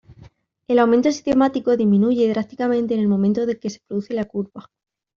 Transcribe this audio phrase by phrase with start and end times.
[0.67, 4.71] El aumento sistemático disminuye drásticamente en el momento de que se produce la curva.